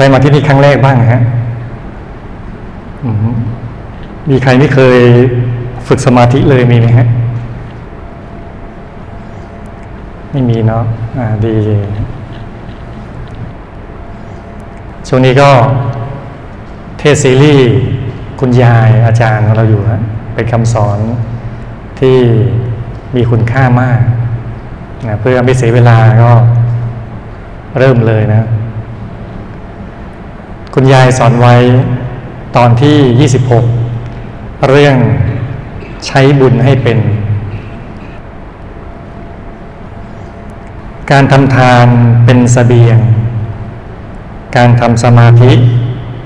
[0.00, 1.22] รมาที่นี่ครั้งแรกบ้างฮะ
[4.30, 4.98] มีใครไม่เคย
[5.88, 7.06] ฝึกสมาธิเลยมีไหมฮะ
[10.32, 10.84] ไม่มีเนาะ
[11.18, 11.54] อ่าดี
[15.08, 15.50] ช่วงนี้ก็
[16.98, 17.70] เทศซีรีส์
[18.40, 20.00] คุณยายอาจารย์ของเราอยู่ฮะ
[20.34, 20.98] เป็นคำสอน
[22.00, 22.18] ที่
[23.16, 24.00] มีคุณค่ามาก
[25.08, 26.30] นะเพื่อไม่เสียเวลาก็
[27.78, 28.42] เริ่มเลยนะ
[30.74, 31.54] คุณยายสอนไว้
[32.56, 33.28] ตอนที่
[33.98, 34.96] 26 เรื่อง
[36.06, 36.98] ใช้บุญให้เป็น
[41.10, 41.86] การทำทาน
[42.24, 42.98] เป็นสเสบียง
[44.56, 45.52] การทำสมาธิ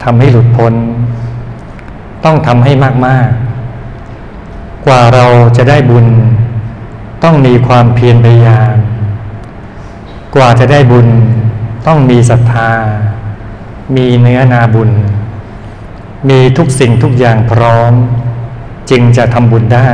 [0.02, 0.74] ทำให้หลุดพ้น
[2.24, 2.72] ต้องทำให้
[3.06, 3.28] มาก
[4.06, 6.06] ๆ กว่าเราจะได้บุญ
[7.24, 8.74] ต้องมีความเพียรพยายาม
[10.34, 11.08] กว่าจะได้บุญ
[11.86, 12.70] ต้องมีศรัทธา
[13.96, 14.90] มีเนื้อนาบุญ
[16.28, 17.92] มีทุกสิ่งทุกอย่างพร้อม
[18.90, 19.90] จึงจะทำบุญได้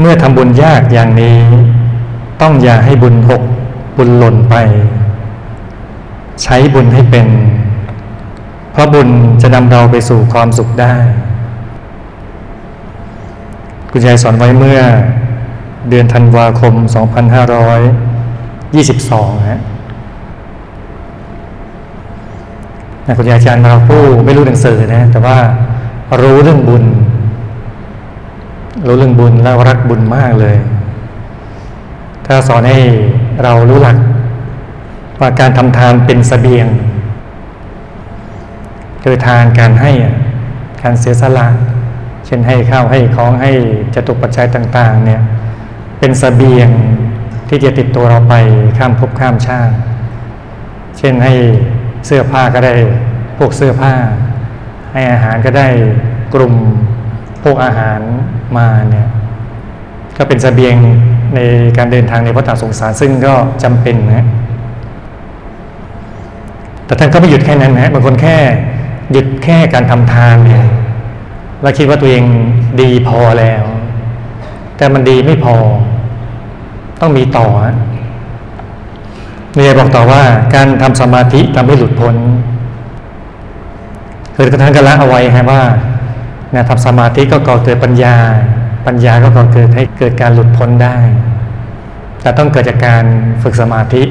[0.00, 1.38] เมื่อทำบุญยากอย่างนี้
[2.40, 3.42] ต้องอย่าให้บุญหก
[3.96, 4.54] บุญหล่นไป
[6.42, 7.26] ใช้บุญให้เป็น
[8.72, 9.08] เพราะบุญ
[9.42, 10.94] จะนำเราไปสู่ความสุขได้
[13.90, 14.80] คุณยายสอนไว้เมื่อ
[15.88, 19.60] เดือนธันวาคม 2522ฮะ
[23.06, 25.36] นะคุณยายอาจารย์เราผู้ไม่รู้หนังสือนะ แต่ว่า
[26.22, 26.84] รู้เรื่องบุญ
[28.86, 30.56] รู้เรื่องบุญแล้วรักบุญมากเลย
[32.26, 32.78] ถ้าสอนให้
[33.42, 33.96] เรารู้หลัก
[35.20, 36.66] ว่าการทำทานเป็นสเสบียง
[39.02, 39.92] คือทานการให้
[40.82, 41.48] การเสียสละ
[42.26, 43.52] เช่นให้ข้าวให้ของให้
[43.94, 45.20] จตุปัจจัยต่าง ๆ เนี่ย
[45.98, 46.68] เป็นสเสบียง
[47.48, 48.34] ที่จะติดตัวเราไป
[48.78, 49.74] ข้ามภพข้ามชาติ
[50.98, 51.34] เช่นให้
[52.06, 52.74] เสื้อผ้าก็ได้
[53.38, 53.92] พวกเสื้อผ้า
[54.92, 55.68] ให้อาหารก็ได้
[56.34, 56.54] กลุ่ม
[57.44, 58.00] พวกอาหาร
[58.56, 59.08] มาเนี่ย
[60.16, 60.76] ก็เป็นสเสบียง
[61.34, 61.40] ใน
[61.76, 64.26] การเดินทางในพระตาสงสารซึ่งก็จำเป็นนะ
[66.86, 68.36] แต่ท่านก็ไม่หยุดแค่นั้นนะบางคนแค่
[69.12, 70.64] หยุดแค่การทำทานเนี่ย
[71.62, 72.24] เราคิดว่าตัวเอง
[72.80, 73.64] ดีพอแล้ว
[74.76, 75.56] แต่มันดีไม่พอ
[77.00, 77.46] ต้องมีต่อ
[79.56, 80.22] มียบอกต่อว่า
[80.54, 82.16] การทำสมาธิทำให้หลุดพ้น
[84.36, 85.62] คือท่านก็ละเอาไว้ฮะว่า
[86.54, 88.16] นะทำสมาธิก็ก่อเกิดปัญญา
[88.86, 90.96] ปัญญาก็ก่อเกิดให้เกิดการหลุดพ้นได้
[92.20, 93.04] แต่ต้องเกิดจากการ
[93.42, 94.02] ฝึกสมาธิ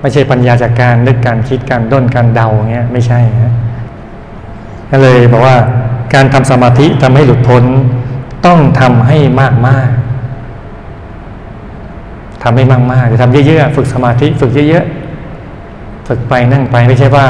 [0.00, 3.54] ไม่ใช่ปัญญาจากการนึกการคิดการด้นการเดาเงี้ยไม่ใช่ฮะ
[4.90, 5.56] ก็เลยบอกว่า
[6.14, 7.64] การทำสมาธิทำให้หลุดพ้น
[8.46, 9.88] ต้องทำให้มากมาก
[12.42, 17.26] ทำให้มากมากทำเยอะๆฝึกสมาธิฝึกเยอะๆฝึกไปนั่งไปไม่ใช่ว่า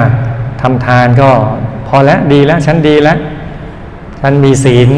[0.61, 1.31] ทำทานก็
[1.89, 3.19] พอแล้วดีแล้วฉันดีแล้ว
[4.21, 4.91] ฉันมีศีล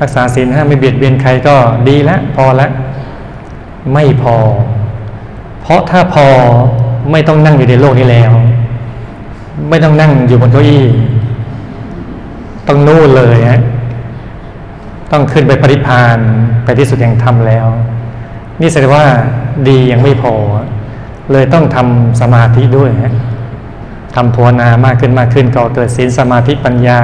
[0.00, 1.56] รักษาศีลห้าไม่เบียดเบียนใครก็
[1.88, 2.70] ดีแล้วพอแล้ว
[3.92, 4.36] ไม่พอ
[5.62, 6.26] เพราะถ้าพอ
[7.10, 8.32] ไม่ต้องนั่งอยู่ในโลกนี้แล้ว
[9.70, 10.84] ไม่ต้องนั่งอยู่บนเก้าอี้
[12.68, 13.60] ต้องนู่นเลยฮะ
[15.12, 16.18] ต้องขึ้นไปปริพาน
[16.64, 17.66] ไปที่สุดแห่งธรรมแล้ว
[18.60, 19.06] นี่แสดงว่า
[19.68, 20.34] ดียังไม่พอ
[21.32, 22.90] เลยต้องทำสมาธิด้วย
[24.14, 27.00] ทำภาวนามากขึ้นมากขึ้นก็เกิดศีลสมาธิปัญญา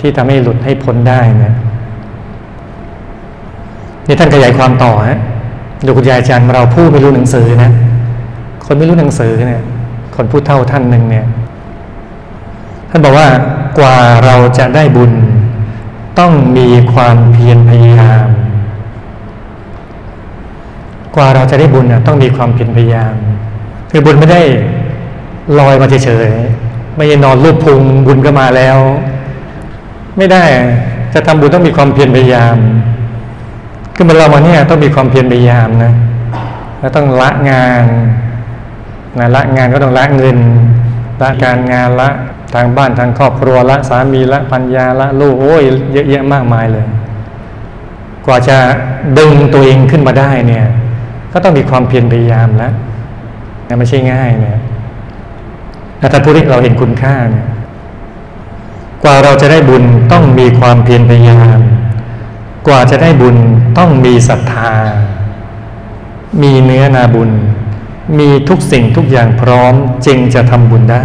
[0.00, 1.54] ที่ทำให้หลุดให้พ้นได้นะ
[4.06, 5.18] นี่ท่านขยายความต่อฮะ
[5.86, 7.70] ดูคุณยายอาจารย์เราผู้ไม่รู้หนังสือนะ
[8.66, 9.62] คนไม่รู้หนังสือเนี่ย
[10.16, 11.26] คนพูดเท่าท่านหนึ่งเนี่ย
[12.90, 13.26] ท่านบอกว่า
[13.78, 15.12] กว่าเราจะได้บุญ
[16.18, 18.26] ต้องมีความเพียรพยายาม
[21.16, 23.14] กว่าเราจะได้บุญต้องมีความเพียรพยายาม
[23.90, 24.42] คือบุญไม่ได้
[25.58, 28.78] ลอยมาเฉยๆไม่ใช่นอนรูปพุงบุญก็มาแล้ว
[30.16, 30.44] ไม่ได้
[31.14, 32.56] จะทำบุญต้องมีความเพียรพยายาม
[33.94, 35.92] คือเมื่อเรามาเนี่ยต้องมีความเพียรพยายามนะ
[36.80, 37.84] แล้วต้องละงาน
[39.18, 40.38] นะละงานก็ต้องละเงิน
[41.20, 42.08] ละการงานละ
[42.54, 45.62] ทางบ้านทางครอบครัวละสามีละปัญญาละลูกโอ้ย
[45.92, 46.86] เยอะแยะมากมายเลย
[48.26, 48.58] กว่าจะ
[49.18, 50.66] ดึงตัวเองขึ้นมาได้เนี่ย
[51.38, 52.72] ก็ต้องมีความเพียรพยายามแล้ว
[53.68, 54.58] นะไม่ใช่ง่ายนี่ย
[55.98, 57.46] แต่ถ้าผู้ที่เราเห็นคุณค่าเนี่ย
[59.04, 61.58] กว่าเราจะได้บุญต้องมีความเพียรพยายาม
[62.66, 63.36] กว่าจะได้บุญ
[63.78, 64.72] ต้องมีศรัทธา
[66.42, 67.30] มีเนื้อนาบุญ
[68.18, 69.74] มีทุกสิ่งทุกอย่างพร้อม
[70.06, 71.04] จึงจะทำบุญได้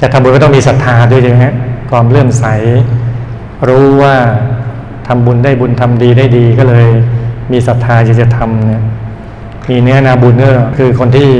[0.00, 1.46] จะทำบุญก็ต้องมีศรัทธาด้วยใช่ไหม
[1.90, 2.44] ความเลื่อมใส
[3.68, 4.16] รู้ว่า
[5.06, 6.86] ทำบุญได้บุญทำดีได้ดีก็เลย
[7.52, 8.82] มีศรัทธาจะจะทำเนี่ย
[9.70, 11.30] มีเนื้อนาบุญก็คือคนที่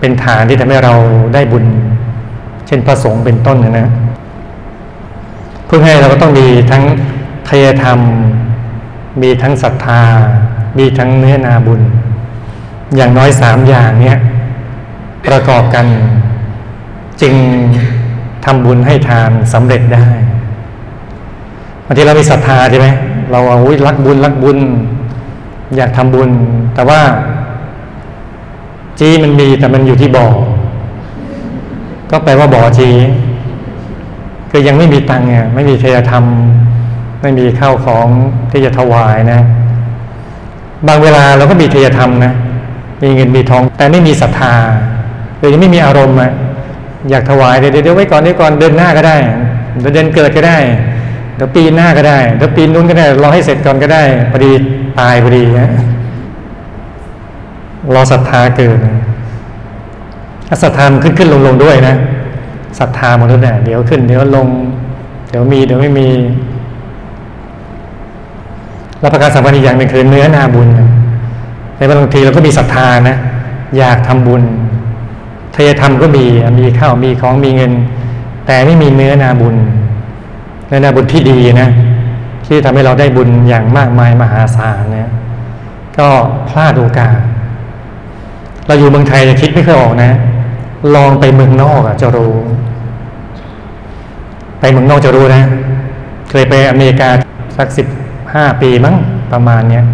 [0.00, 0.94] เป็นฐานที่ทำให้เรา
[1.34, 1.64] ได้บุญ
[2.66, 3.88] เช่นพระสงฆ์เป็นต้นนะนะ
[5.66, 6.82] เพื่อให้เราก็ต้องมีทั้ง
[7.48, 7.98] ทยธรรม
[9.22, 10.02] มีทั้งศรัทธา
[10.78, 11.80] มีทั้งเนื้อนาบุญ
[12.96, 14.18] อย่างน้อยสามอย่างเนี้ย
[15.26, 15.86] ประกอบกัน
[17.22, 17.34] จึง
[18.44, 20.06] ทำบุญให้ทานสำเร็จได้
[21.86, 22.88] บางทีเรามีศรัทธาใช่ไหม
[23.34, 24.58] เราเอารักบุญรักบุญ
[25.76, 26.30] อยากทำบุญ
[26.74, 27.00] แต่ว่า
[29.00, 30.26] จีมันมีแต่มันอยู่ที่บ่อ
[32.10, 32.88] ก็แปลว่าบ่อจี
[34.50, 36.24] คือยังไม่มีตังค์เนี่ยไม่มีเทยธรรม
[37.22, 38.08] ไม่มีข้าวของ
[38.50, 39.40] ที่จะถวายนะ
[40.86, 42.34] บางเวลาเราก็มีเทยธรรมนะ
[43.02, 44.54] มีเงินมีทอง แต่ไม่มีศรัทธา
[45.38, 46.32] คือยังไม่มีอารมณ์อะ
[47.10, 49.16] อยากถวายเดี๋ยวเดี๋ยวไว้ก่อนเดี๋ยวก่อนเดินหน้าก็ได้
[49.80, 50.58] เดี๋ยวเดินเกิดก็ได้
[51.36, 54.52] เดี๋ยวปีหน้าก็ได้เดี๋ยวปีนู้นก็ได้รอให้เสร็จก่อนก็ได้พอดี
[54.98, 55.68] ตายพอดีนะ
[57.94, 58.78] รอศรัทธาเกิด
[60.62, 61.94] ศรัทธามันขึ้นขึ้นลงลงด้วยนะ
[62.78, 64.48] ศรัทธามันทุกเนี่ยเดี๋ยวขึ้นเดี๋ยวลง
[65.30, 66.08] เดี๋ยวมีเดี๋ยวไม่มี
[69.00, 70.68] แล้วประการสำคัญอีกอย่างหนึ่งคือเนื้อนาบุญ
[71.76, 73.18] ในบางทีเราก็มีศรัทธานะ
[73.78, 74.42] อยากทำบุญ
[75.54, 76.24] ทายธรรมก็มี
[76.60, 77.72] มีข้าวมีของมีเงิน
[78.46, 79.54] แต่ไม่มีเนื้อนาบุญ
[80.66, 81.70] เนื้อนาบุญที่ดีนะ
[82.46, 85.08] ที่ทำให้เราได้บุญอย่างมากมายมหาศาลเนี่ย
[85.98, 86.08] ก็
[86.48, 87.18] พลาดโอกาส
[88.66, 90.10] เราอยู่เมืองไทยจะคิดไม่เคยออกนะ
[90.94, 92.34] ลองไปเมืองนอกอะจะรู้
[94.60, 95.42] ไปเมืองนอกจะรู้นะ
[96.30, 97.08] เคยไปอเมริกา
[97.56, 97.86] สักสิบ
[98.34, 98.94] ห้าปีมั้ง
[99.32, 99.84] ประมาณเนี้ย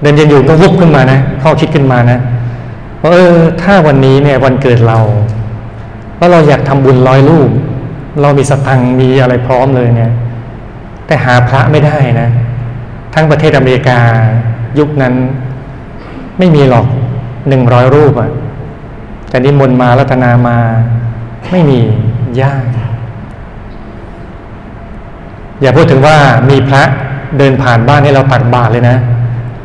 [0.00, 2.18] เดินเย็นอยู่ก็วุบขึ้นมานะข้อคิดขึ้นมานะ
[3.00, 4.98] ว่าเออ ถ้าวันนี้เนี่ยวันเกิดเรา
[6.18, 7.48] ว่าเราอยากทำบุญร้อยลูก
[8.20, 10.12] เรามีสตังมีอะไรพร้อมเลยเนี่ย
[11.06, 12.30] แต่หาพระไม่ได้นะ
[13.14, 13.98] ทั้งประเทศอเมริกา
[14.78, 15.14] ยุคนั้น
[16.38, 16.86] ไม่มีหรอก
[17.48, 18.30] หนึ่งร้อยรูปอะ่ะ
[19.28, 20.58] แต่นิมนต์มารัตนามา
[21.50, 21.80] ไม่มี
[22.40, 22.64] ยาก
[25.60, 26.16] อย่าพูดถึงว่า
[26.50, 26.82] มีพระ
[27.38, 28.96] เดินผ่านบ้านให้เราตักบาตรเลยนะ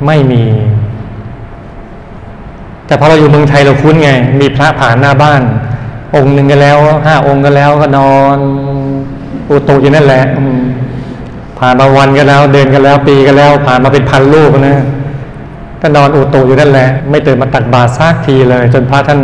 [0.05, 0.43] ไม่มี
[2.85, 4.09] แต่พอเราอยู่เมืองไทยเราคุ้นไง
[4.39, 5.41] มีพระผ่านหน้าบ้าน
[6.15, 8.37] องค์หนึ่งกันแล้วห้าองค์กันแล้วก็นอน
[9.51, 10.23] อุตุอยู่นั่นแหละ
[11.59, 14.77] ผ่านมาวันกันแล้ว เดือนกันแล้ว ปีกันแล้ว ผ่านมาเป็นพันลูกนะ
[15.81, 19.19] ก็นอนอุตุอยู่นั่นแหละ ไม่ตื่นมาตักบาตรซักทีเลย จนพระท่าน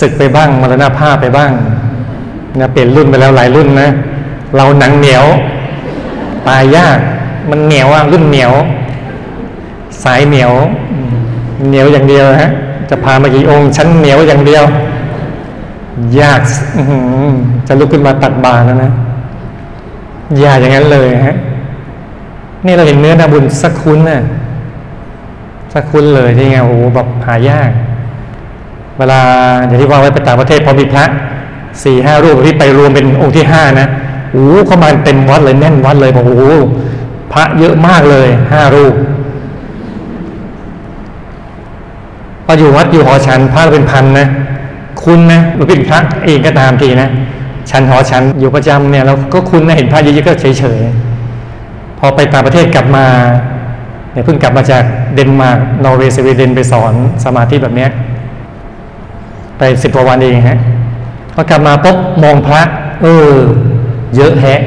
[0.00, 1.50] ศึกไปบ้างมรณภาพไปบ้าง
[2.60, 3.88] นะเปลี่ยนรุ่นไปแล้วหลายรุ่นนะ
[4.56, 5.24] เราหนังเหนียว
[6.48, 6.98] ตายยาก
[7.50, 8.52] มันเหนียวอะรุ่นเหนียว
[10.04, 10.52] สายเหนียว
[11.68, 12.50] เหนียวอย่างเดียวฮะ
[12.90, 14.64] จะพามากี่องค์ชั้นเหนียวอย่างเดียว
[16.20, 16.40] ยาก
[17.68, 18.92] จะลุกขึ้นมาตักบาตรแล้วนะ
[20.44, 21.36] ยากอย่างนั้นเลยฮะ
[22.66, 24.20] นี่เราเห็นเนื้อนาบุญสักคุณนะ่ะ
[25.72, 27.70] สักคุณเลยที่ไงโอ้โหแบบหายาก
[28.98, 29.20] เวลา
[29.66, 31.04] อย่างที่ว่าไว้ไปต่างประเทศพอมีพระ
[31.82, 33.86] สี่ห้ารูปที่ไปรวมเป็นองค์ที่ห้านะ
[34.32, 36.54] โอ้เข้ามาเต็มวัดเลยแน่นวัดเลยบอกโอ้
[37.32, 38.94] พระเยอะมากเลยห้ารูป
[42.44, 44.26] พออยู่วัดอยู่หอฉันพระเป็นพันนะ
[45.02, 47.08] คุณนะหรือเป็นพระเองก็ตามทีนะ
[47.70, 53.06] ฉันหอฉันอยู่ประจำเนี่ยเราก็คุณนะเห็นพระเยอะๆก็เฉยๆพอไปต่างประเทศกลับมา
[54.12, 54.82] เนี่ยเพิ่งกลับมาจาก
[55.14, 56.92] เดนมาร์กนอร์เวย์สวีเดนไปสอน
[57.24, 57.90] สมาธิแบบเนี้ย
[59.58, 60.58] ไปสิบกว่าวันเองฮะ
[61.34, 62.62] พอกลับมาปุ๊บมองพระ
[63.02, 63.30] เออ
[64.16, 64.60] เยอะแฮะ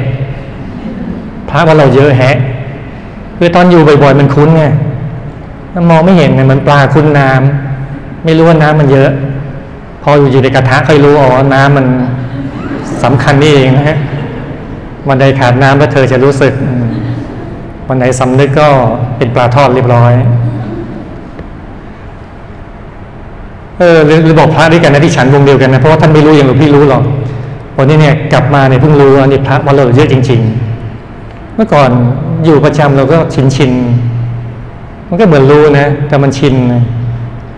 [1.50, 2.36] พระว่าเราเยอะแฮะ
[3.38, 4.64] คือตอนอยู่บ่อยๆมันคุ้นไง
[5.74, 9.10] มันมองไม่เห็นไงมันปลาคุ้นน้ำไม่รู้ว่าน้ำมันเยอะ
[10.04, 11.86] พออยู่ในกระทะค่อยรู้อ๋อน้ำมัน
[13.04, 13.98] สำคัญนี่เองนะฮะ
[15.08, 16.54] วันใดขาดน้ำแล้วเธอจะรู้สึก
[17.88, 18.68] วันไหนสำนึกก็
[19.18, 20.14] เป็นปลาทอดเรียบร้อย
[23.80, 27.04] เออหรือบอกพระด้วยกันนะที่ฉันวงเดียวกันนะเพราะว่าท่านไม่รู้อย่างหลวงพี่รู้หรอก
[27.78, 30.40] วันนี้เนี่ยกลับมาเนี่ยเพิ่งรู้ว่านี่พระวันเราเยอะจริง
[30.98, 31.90] ๆ เมื่อก่อน
[32.46, 33.72] อยู่ประจำเราก็ชินชิน
[35.08, 36.82] มันก็เหมือนรู้นะ แต่มันชินนะ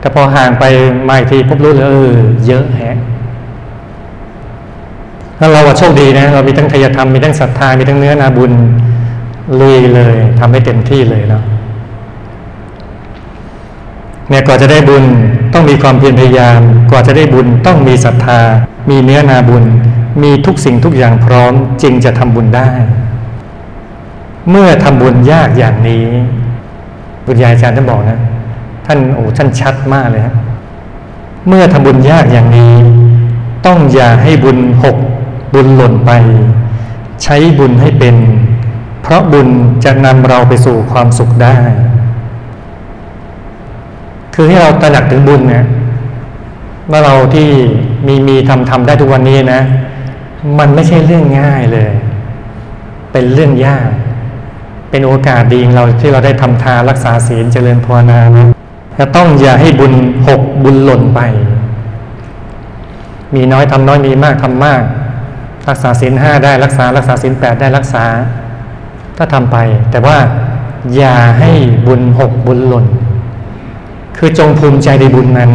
[0.06, 0.66] แต่พอห่างไป
[1.10, 2.14] มาอีกทีพบรู้เลยเออ
[2.48, 2.98] เยอะแฮะ
[5.38, 8.52] แล้วเราโชคดีนะ เรามีทั้งทยธรรม มีทั้งศรัทธา มีทั้งเนื้อนาบุญ
[9.60, 11.44] ลุยเลยทำให้เต็มที่เลยเนาะ
[14.30, 15.04] เนี่ยกว่าจะได้บุญ
[15.54, 16.60] ต้องมีความเพียรพยายาม
[16.92, 18.40] กว่าจะได้บุญต้องมีศรัทธา
[18.90, 19.64] มีเนื้อนาบุญ
[20.24, 22.70] มีทุกสิ่งทุกอย่างพร้อมจึงจะทำบุญได้
[24.50, 26.06] เมื่อทำบุญยากอย่างนี้
[27.26, 28.20] บุญญาอาจารย์ท่านบอกนะ
[28.86, 30.36] ท่านโอ้ท่านชัดมากเลยฮะ
[31.48, 32.74] เมื่อทำบุญยากอย่างนี้
[33.66, 34.98] ต้องอย่าให้บุญหก
[35.54, 36.12] บุญหล่นไป
[37.24, 38.16] ใช้บุญให้เป็น
[39.02, 39.50] เพราะบุญ
[39.84, 41.58] จะนำเราไปสู่ความสุขได้
[44.34, 45.66] คือให้เราตระหนักถึงบุญเนี่ย
[46.92, 47.50] ว่าเราที่
[48.08, 49.62] มีมีทำทำได้ทุกวันนี้นะ
[50.60, 51.92] มันไม่ใช่เรื่องง่ายเลย
[53.12, 53.90] เป็นเรื่องยาก
[54.90, 58.55] เป็นโอกาสดีเราที่เราได้ทำทานรักษาศีลเจริญภาวนานะ
[59.00, 59.94] จะต้องอย่าให้บุญ
[60.28, 61.20] หกบุญหล่นไป
[63.36, 64.82] มีน้อยทำน้อยมีมากทำมาก
[65.70, 68.06] รักษาศีลห้าได้รักษารักษาศีลแปดได้รักษา
[69.18, 69.58] ถ้าทำไป
[69.92, 70.18] แต่ว่า
[70.96, 71.52] อย่าให้
[71.88, 72.86] บุญหกบุญหล่น
[74.18, 75.52] คือจงภูมิใจในบุญนั้น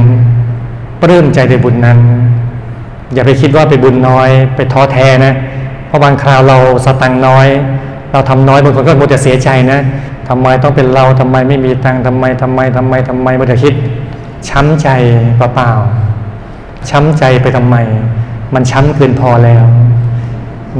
[1.02, 1.98] ปลื้มใจในบุญนั้น
[3.14, 5.32] อย่าไปคิดว่าไปบุญน้อย ไปท้อแท้นะ
[5.86, 7.46] เพราะบางคราวเราสตังน้อย
[8.12, 9.80] เราทำน้อยบางคนก็มัวแต่เสียใจนะ
[10.32, 13.74] ทำไมต้องเป็นเราทำไมไม่มีตังทำไมทำไมทำไมทำไมมัวแต่คิด
[14.48, 14.88] ช้ำใจ
[15.36, 17.76] เปล่าๆช้ำใจไปทำไม
[18.54, 19.64] มันช้ำเกินพอแล้ว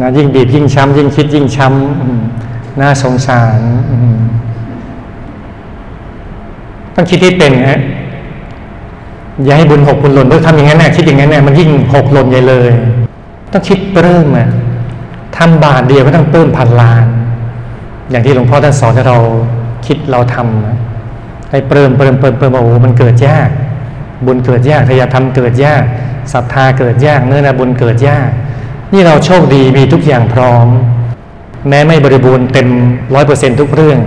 [0.00, 3.58] นะยิ่งบีบยิ่งช้ำยิ่งคิดยิ่งช้ำน่าสงสาร
[6.94, 7.80] ต้องคิดที่เป็นฮะ
[9.44, 12.70] อย่าให้บุญหกบุญหล่นเมื่อทำอย่างนั้นเนี่ยคิดอย่างนั้นเนี่ยมันยิ่งหกหล่นใหญ่เลย
[13.52, 14.48] ต้องคิดเริ่มอะ
[15.36, 17.06] ทำบาทเดียวก็ต้องเพิ่มพันล้าน
[18.10, 19.18] อย่างที่หลวงพ่อท่านสอนให้เรา
[19.86, 23.48] คิดเราทำให้เพิ่มเพิ่มเพิ่มเพิ่มโอ้มันเกิดยาก
[24.26, 25.82] บุญเกิดยากทายาทำเกิดยาก
[26.32, 28.30] ศรัทธาเกิดยากเนื้อนาบุญเกิดยาก
[28.92, 30.66] นี่เราโชคดีมีทุกอย่างพร้อม
[31.68, 32.68] แม้ไม่บริบูรณ์เต็ม
[33.14, 33.98] ร้อยเปอร์เซ็นทุกเรื่อง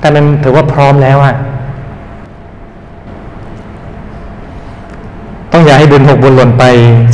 [0.00, 1.34] แต่มันถือว่าพร้อมแล้วอะ
[5.52, 6.64] ต้องอย่าให้บุญหกบุญหล่นไป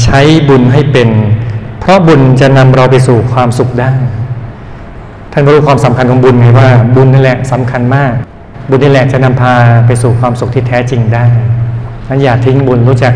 [0.04, 1.08] ใช้บุญให้เป็น
[1.80, 3.92] เพราะบุญจะนำเราไปสู่ความสุขได้
[5.36, 8.12] ท่านรู้ความสำคัญของบุญไงว่าบุญนี่แหละสำคัญมาก
[8.68, 9.54] บุญนี่แหละจะนำพา
[9.86, 11.24] ไปสู่ความสุขที่แท้จริงได้
[12.08, 13.14] นั้นอย่าทิ้งบุญรู้จัก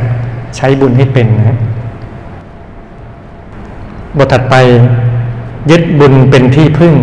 [0.56, 1.58] ใช้บุญให้เป็นนะ
[4.16, 4.54] บทถัดไป
[5.70, 6.94] ยึดบุญเป็นที่พึ่ง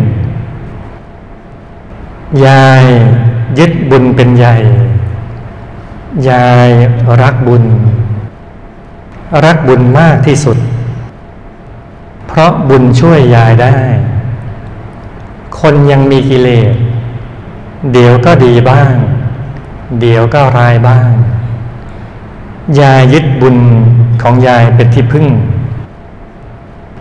[2.45, 2.84] ยาย
[3.60, 4.55] ยึดบุญเป็นใหญ่
[6.29, 6.69] ยาย
[7.22, 7.63] รักบุญ
[9.45, 10.57] รักบุญมากที่สุด
[12.27, 13.75] เพราะบุญช่วยยายได้
[15.67, 16.74] คนยังมีกิเลส
[17.93, 18.91] เดี๋ยวก็ดีบ้าง
[20.00, 21.07] เดี๋ยวก็ร้ายบ้าง
[22.79, 23.57] ยายยึดบุญ
[24.22, 25.25] ของยายเป็นที่พึ่ง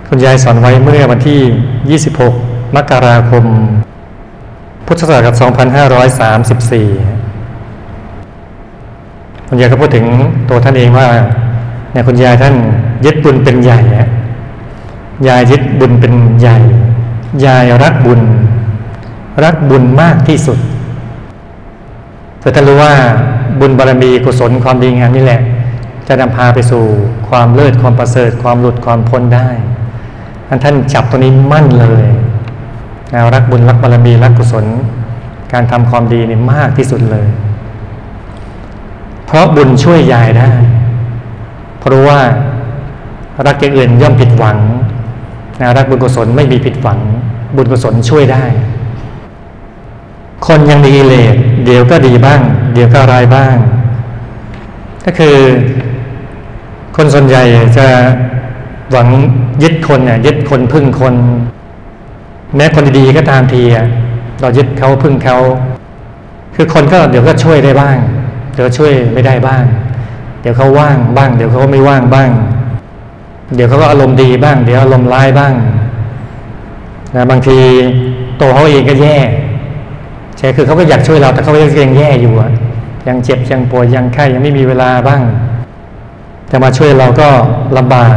[0.08, 1.98] คุณยายสอนไว้เมื่อวันที่
[2.30, 3.44] 26 มกราคม
[4.86, 5.42] พุทธศักราช2534
[9.48, 10.06] คุณยายก็พูดถึง
[10.48, 11.08] ตัวท่านเองว่า
[11.92, 12.54] เนี่ยคุณยายท่าน
[13.04, 13.80] ยึดบุญเป็นใหญ่
[15.28, 16.58] ยายยึดบุญเป็นใหญ่
[17.44, 18.22] ยายรักบุญ
[19.44, 20.58] รักบุญมากที่สุด
[22.38, 22.92] เพื่อท่านรู้ว่า
[23.60, 25.40] บุญบารมีกุศลความดีงามนี่แหละ
[26.08, 26.84] จะนำพาไปสู่
[27.28, 29.48] ความเลิศความประเสริฐความหลุดความพ้นได้
[30.48, 32.04] ท่านท่านจับตัวนี้มั่นเลย
[33.12, 34.64] นะรักบุญรักบารมีรักกุศล
[35.52, 37.26] การทำความดีนี่มากที่สุดเลย
[39.26, 40.50] เพราะบุญช่วยยายได้
[41.78, 42.20] เพราะว่า
[43.46, 44.58] รักอย่างอื่นย่อมผิดหวัง
[45.60, 46.98] นะรักบุญกุศลไม่มีผิดหวัง
[47.56, 48.44] บุญกุศลช่วยได้
[50.46, 51.34] คนยังมีกิเลส
[51.64, 52.40] เดี๋ยวก็ดีบ้าง
[52.74, 53.56] เดี๋ยวก็ร้ายบ้าง
[55.04, 55.36] ก็คือ
[56.96, 57.42] คนส่วนใหญ่
[57.78, 57.86] จะ
[58.92, 59.08] หวัง
[59.62, 61.14] ยึดคนเนี่ยยึดคนพึ่งคน
[62.56, 63.62] แม้คนดีๆก็ตามที
[64.40, 65.36] เรายึดเขาพึ่งเขา
[66.54, 67.96] คือคนก็เดี๋ยวก็ช่วยได้บ้าง
[68.54, 69.64] เดี๋ยวช่วยไม่ได้บ้าง
[70.40, 72.30] เดี๋ยวเขาว่างบ้าง เดี๋ยวเขาไม่ว่างบ้าง
[73.54, 75.54] เดี๋ยวเขาก็อารมณ์ดีบ้าง เดี๋ยวอารมณ์ร้ายบ้าง
[77.14, 77.58] นะบางที
[78.40, 79.16] ตัวเขาเองก็แย่
[80.38, 82.50] ใช่คือเขาก็อยากช่วยเราแต่เขายังแย่อยู่อะ
[83.08, 85.20] ยังเจ็บยังป่วยยังไข้ยังไม่มีเวลาบ้าง
[86.50, 87.28] จะมาช่วยเราก็
[87.76, 88.16] ลำบาก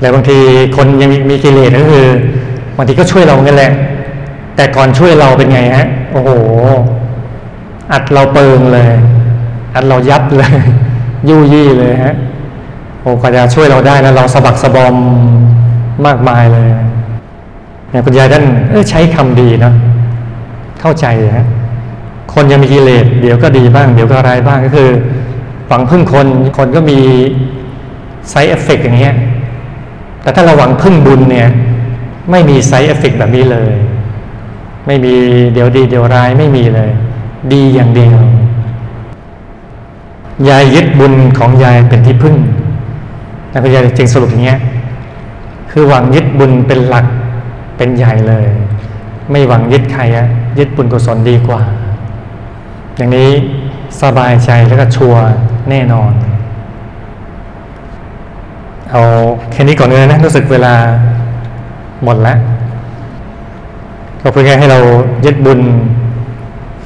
[0.00, 0.38] แต่บางที
[0.76, 2.06] คนยังมีกิเลสก็คือ
[2.76, 3.72] บางทีก็ช่วยเราเงี้ยแหละ
[4.56, 6.30] แต่ก่อนช่วยเราเป็นไงฮะ โอ้โห
[7.92, 8.90] อัดเราเปิงเลย
[9.74, 10.54] อัดเรายับเลย
[11.28, 12.14] ยู่ยี่เลยฮะ
[13.02, 14.94] โอ้กว่าจะช่วยเราได้นะเราสะบักสะบอม
[16.06, 16.68] มากมายเลย
[17.90, 19.72] เนี่ยคุณยายท่านเออใช้คำดีนะ
[20.82, 21.46] เข้าใจฮะ
[22.34, 24.90] คนยังมีกิเลสเดี๋ยวก็ดีบ้าง เดี๋ยวก็ร้ายบ้างก็คือ
[25.68, 26.98] หวังพึ่งคนคนก็มี
[28.28, 29.14] ไซเอฟเฟกอย่างเงี้ย
[30.22, 31.48] แต่ถ้าเราหวังพึ่งบุญเนี่ย
[32.30, 33.72] ไม่มี side effect แบบนี้เลย
[34.86, 35.14] ไม่มี
[35.54, 36.90] เดี๋ยวดีเดี๋ยวร้ายไม่มีเลย
[37.52, 38.16] ดีอย่างเดียว
[40.48, 42.36] ยายยึดบุญของยายเป็นที่พึ่ง
[43.52, 44.60] นะคุณยายจึงสรุปอย่างเงี้ย
[45.70, 47.06] คือหวังยึดบุญเป็นหลัก
[47.76, 48.44] เป็นใหญ่เลย
[49.30, 50.28] ไม่หวังยึดใครอะ
[50.58, 51.60] ยึดบุญกุศลดีกว่า
[52.96, 53.30] อย่างนี้
[54.02, 55.22] สบายใจแล้วก็ sure
[55.70, 56.12] แน่นอน
[58.90, 59.02] เอา
[59.50, 60.74] แค่นี้ก่อนเลยนะรู้สึกเวลา
[62.04, 62.38] หมดแล้ว
[64.22, 64.78] ก็เพื่อให้เรา
[65.24, 65.60] ยึดบุญ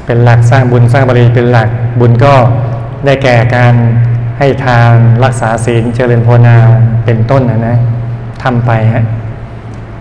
[0.07, 1.69] เป็นหลักสร้างบุญสร้างบารมีเป็นหลัก
[2.01, 2.35] บุญก็
[3.05, 3.75] ได้แก่การ
[4.39, 4.95] ให้ทาน
[5.25, 6.57] รักษาศีลเจริญภาวนา
[7.05, 7.77] เป็นต้นนะนะ
[8.43, 9.05] ทำไปฮะ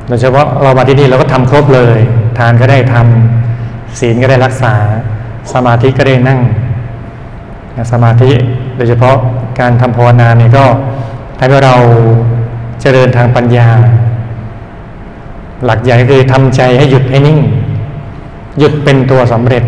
[0.07, 1.99] โดยเฉพาะเรามาที่นี่เราก็ทำครบเลย
[2.37, 3.44] ทานก็ได้ทำ
[3.99, 4.73] ศีลก็ได้รักษา
[5.53, 6.39] สมาธิก็ได้นั่ง
[7.91, 8.31] สมาธิ
[8.75, 9.15] โดยเฉพาะ
[9.59, 10.65] การทำภาวนาเนี่ยก็
[11.37, 11.75] ทำให้เรา
[12.81, 13.67] เจริญทางปัญญา
[15.65, 17.39] หลักใหญ่คือทำใจให้หยุดให้นิ่ง
[18.59, 19.63] หยุดเป็นตัวสำเร็จ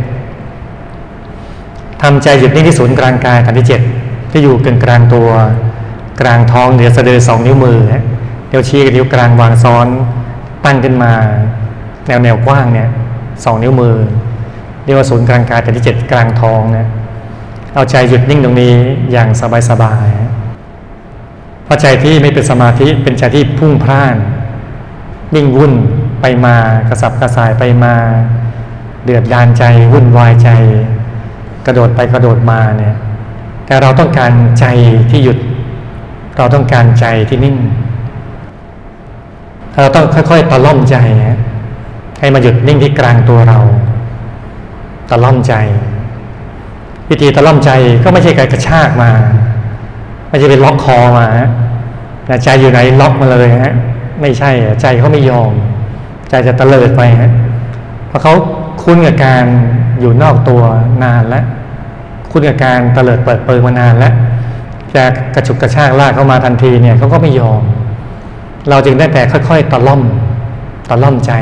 [2.03, 3.81] ทำใจหยุดนิ่งที่ศูนย์กลางกายฐานที่เจ็ด
[4.31, 5.29] ที่อยู่กลางกลางตัว
[6.22, 7.79] กลางท้องเหนือสะดือสองนิ้วมือ
[8.50, 9.88] เดี๋ยวชี้กับนิ้วกลางวางซ้อน
[10.65, 11.12] ตั้งขึ้นมา
[12.07, 12.89] แนวแนวกว้างเนี่ย
[13.46, 13.96] สองนิ้วมือ
[14.84, 16.88] เรียกว่าศูนย์กลางกายฐานที่เจ็ดกลางท้องเนี่ย
[17.74, 18.75] เอาใจหยุดนิ่งตรงนี้
[19.12, 19.29] อย่าง
[19.70, 24.15] สบายๆเพราะใจที่ไม่เป็นสมาธิเป็นใจที่พุ่งพล่าน
[25.34, 25.74] วิ่งวุ่น
[26.22, 26.56] ไปมา
[26.89, 27.96] กระสับกระส่ายไปมา
[29.03, 29.63] เดือดดานใจ
[29.94, 30.50] วุ่นวายใจ
[31.65, 32.96] กระโดดไปกระโดดมาเนี่ย
[33.65, 34.65] แต่เราต้องการใจ
[35.10, 35.38] ที่หยุด
[36.38, 37.58] เราต้องการใจที่นิ่ง
[39.82, 40.98] เราต้องค่อยๆตะล่อมใจ
[42.20, 43.60] ให้มาหยุดนิ่งที่กลางตัวเรา
[45.10, 45.54] ตะล่อมใจ
[47.10, 47.72] วิธีตะล่อมใจ
[48.04, 49.12] ก็ไม่ใช่การกระชากมา
[50.30, 51.28] ไม่ใช่เป็นล็อกคอมา
[52.26, 53.74] แต่ใจอยู่ไหนล็อกมาเลยฮะ
[54.22, 55.52] ไม่ใช่ใจเขาไม่ยอม
[56.30, 57.32] ใจจะตะเลิดไปฮะ
[58.08, 58.34] เพราะเขา
[58.84, 59.46] คุ้นกับการ
[60.00, 60.62] อยู่นอกตัว
[61.04, 61.46] นานแล้ว
[62.32, 64.14] คุณกับการเตลิดเปิดเปิงมานานแล้ว
[64.94, 65.04] จะ
[65.36, 67.62] กระฉุกกระชากลากเข้ามาทันทีเนี่ยเขาก็ไม่ยอม
[68.70, 70.02] เราจึงได้แต่ค่อย ๆ ตะล่อม
[70.90, 71.34] ตะล่อมใจ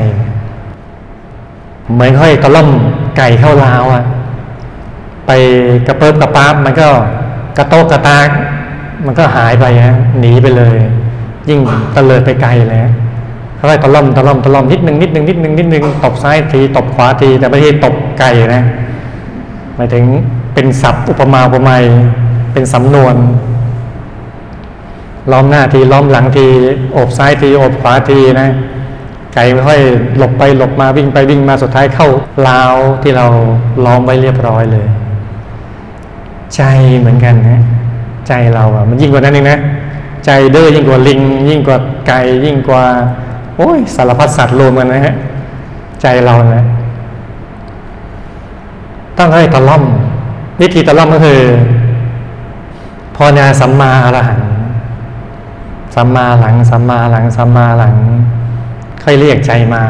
[1.94, 2.68] เหมือนค่อยตะล่อม
[3.16, 4.02] ไก่เข้าลาวอะ
[5.26, 5.30] ไป
[5.86, 6.88] กระเปิบกระป๊าบมันก็
[7.58, 8.28] กระโตกกระตาก
[9.06, 10.76] มันก็หายไปฮะหนีไปเลย
[11.48, 11.60] ยิ่ง
[11.96, 12.80] ตะเลิดไปไกลเลย
[13.58, 18.64] ค่อยตะล่อมตะล่อมตะล่อมนิดหนึ่งนิดหนึ่งนิดหนึ่งนิดหนึ่งตบซ้ายทีตบขวาที แต่ไม่ใช่ตบไก่นะ
[19.76, 20.04] หมายถึง
[20.54, 21.84] เป็นศัพท์อุปมาอุปไมย
[22.52, 23.16] เป็นสำนวน
[25.32, 26.46] ล้อมหน้าทีล้อมหลังที
[26.92, 28.48] โอบซ้ายทีโอบขวาทีนะ
[29.36, 29.80] ไก่ไม่ค่อย
[30.18, 32.08] หลบไปหลบมาวิ่งไปวิ่งมาสุดท้ายเข้า
[32.48, 33.26] ลาวที่เรา
[33.84, 34.86] ล้อมไว้เรียบร้อยเลย
[36.56, 36.62] ใจ
[36.98, 37.60] เหมือนกันนะ
[38.28, 39.58] ใจเราอะมันยิ่งกว่านั้นเองนะ
[40.26, 42.84] ใจเด้อยิ่งกว่าลิง ยิ่งกว่าไก่ยิ่งกว่า
[43.56, 45.14] โอ้ยสารพัดสัตว์รวมกันนะฮะ
[46.02, 46.64] ใจเรานะ
[49.18, 49.84] ต้องให้ตะล่อม
[50.60, 51.40] วิธีตะล่อมก็คือ
[53.16, 54.40] พอนาสัมมาอรหัง
[55.94, 57.94] สัมมาหลังสัมมาหลังสัมมาหลัง
[59.08, 59.82] ค่อยเรียกใจมา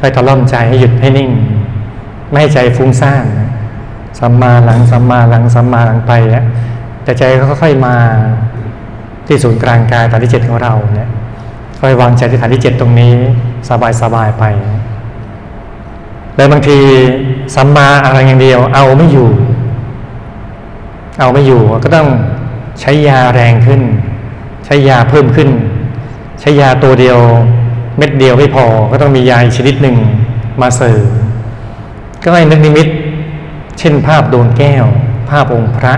[0.00, 1.30] ค่อยตะล่อมใจให้หยุดให้นิ่ง
[2.30, 3.24] ไม่ให้ใจฟุ้งซ่าน
[4.18, 6.12] สัมมาหลังสัมมาหลังสัมมาหลังไป
[7.02, 7.94] แต่ใจก็ค่อยมา
[9.26, 11.10] ที่ศูนย์กลางกายฐานที่เจ็ดของเราเนี่ย
[11.80, 13.14] ค่อยวางใจที่ฐานที่เจ็ดตรงนี้
[13.68, 14.44] สบายสบายไป
[16.36, 16.78] แล้วบางที
[17.54, 19.28] สัมมาอะไรอย่างเดียว เอาไม่อยู่
[21.20, 22.08] เอาไม่อยู่ก็ต้อง
[22.80, 23.82] ใช้ยาแรงขึ้น
[24.64, 25.48] ใช้ยาเพิ่มขึ้น
[26.40, 27.18] ใช้ยาตัวเดียว
[27.96, 29.96] เม็ดเดียวไม่พอก็ต้องมียาชนิดหนึ่ง
[30.60, 31.04] มาเสริม
[32.22, 32.86] ก็ให้นึกนิมิต
[33.78, 34.84] เช่นภาพโดวงแก้ว
[35.30, 35.94] ภาพองค์พระ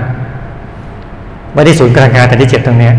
[1.53, 2.91] ไว้ที่ศูนย์กลางกายแต่ที่เจ็ดตรงนี้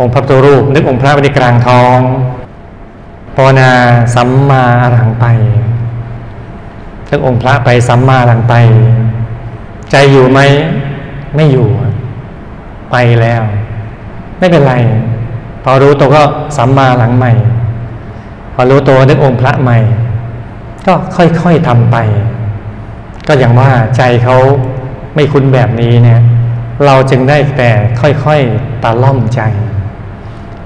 [0.00, 1.98] องค์พระตัวรูป นึกองค์พระไว้ที่กลางท้อง
[3.34, 3.70] ภาวนา
[4.14, 5.26] สัมมาอรหังไป
[7.08, 8.54] ทึกองค์พระไปสัมมาอรหังไป
[9.90, 10.40] ใจอยู่ไหม
[11.34, 11.66] ไม่อยู่
[12.90, 13.42] ไปแล้ว
[14.38, 14.74] ไม่เป็นไร
[15.64, 16.22] พอรู้ตัวก็
[16.56, 17.32] สัมมาหลังใหม่
[18.54, 19.78] พอรู้ตัวนึกองค์พระใหม่
[20.86, 21.96] ก็ค่อยๆทำไป
[23.26, 24.36] ก็อย่างว่าใจเขา
[25.14, 26.20] ไม่คุ้นแบบนี้เนี่ย
[26.86, 29.40] เราจึงได้แต่ค่อยๆตาล่อมใจ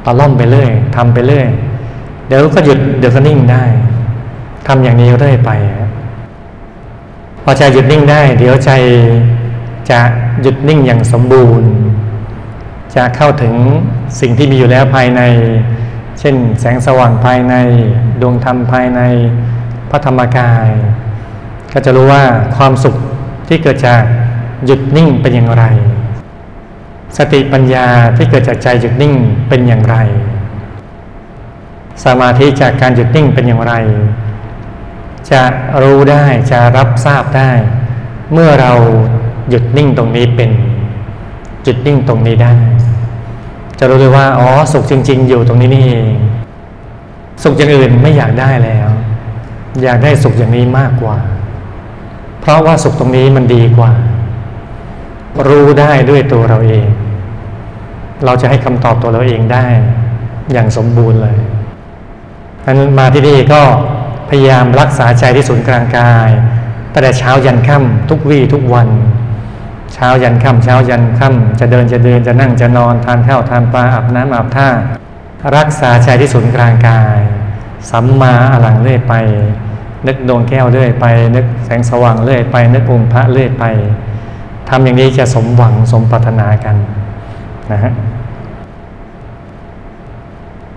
[0.05, 1.48] ตาล่อมไปเรื่อยทำไปเรื่อย
[2.26, 3.64] เดี๋ยวก็หยุดเดี๋ยวก็นิ่งได้
[4.66, 5.50] ทำอย่างนี้เรื่อยไป
[7.44, 8.70] พอใจหยุดนิ่งได้ เดี๋ยวใจ
[9.90, 9.98] จะ
[10.42, 11.70] หยุดนิ่งอย่างสมบูรณ์
[12.96, 13.55] จะเข้าถึง
[14.20, 15.22] สิ่งที่มีอยู่แล้วภายใน
[16.20, 17.55] เช่น แสงสว่างภายใน
[18.20, 19.00] ดวงธรรมภายใน
[19.90, 20.68] พระธรรมกาย
[21.72, 22.24] ก็จะรู้ว่า
[22.57, 22.96] ความสุข
[23.48, 24.02] ที่เกิดจาก
[24.66, 25.64] หยุดนิ่งเป็นอย่างไร
[27.18, 29.14] สติปัญญาที่เกิดจากใจหยุดนิ่ง
[29.48, 29.96] เป็นอย่างไร
[32.05, 33.74] สมาธิจากการหยุดนิ่งเป็นอย่างไร
[35.31, 35.42] จะ
[35.83, 37.50] รู้ได้จะรับทราบได้
[38.33, 38.72] เมื่อเรา
[39.50, 40.50] หยุดนิ่งตรงนี้เป็น
[41.62, 42.53] หยุดนิ่งตรงนี้ได้
[43.79, 46.14] จะรู้เลยว่า อ๋อ สุขจริง ๆ อยู่ตรงนี้นี่เอง
[47.42, 48.88] สุขอย่างอื่นไม่อยากได้แล้ว
[49.83, 51.16] อยากได้สุขอย่างนี้มากกว่า
[52.40, 53.90] เพราะว่าสุขตรงนี้มันดีกว่า
[55.48, 56.87] รู้ได้ด้วยตัวเราเอง
[58.25, 59.64] เราจะให้คำตอบตัวเราเองได้
[60.53, 61.37] อย่างสมบูรณ์เลย
[62.66, 63.62] นั้นมาที่นี่ก็
[64.29, 66.31] พพยายามรักษาใจที่ศูนย์กลางกาย
[66.92, 68.88] ตั้งแต่เช้ายันค่ำทุกวี่ทุกวัน
[69.94, 74.68] เช้ายันค่ำเช้ายันค่ำจะเดินจะเดินจะนั่งจะนอนทานข้าวทานปลาอาบน้ำอาบท่า
[75.57, 77.20] รักษาใจที่ศูนย์กลางกาย
[77.90, 79.14] สัมมาอลังเรื่อยไป
[80.07, 83.64] นึกดวงแก้วเรื่อยไป นึกแสงสว่างเรื่อยไป นึกองค์พระเรื่อยไป
[84.68, 86.76] ทำอย่างนี้จะสมหวังสมปรารถนากัน
[87.72, 87.92] นะฮะ